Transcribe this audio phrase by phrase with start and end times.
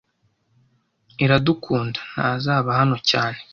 [1.23, 3.39] Iradukunda ntazaba hano cyane.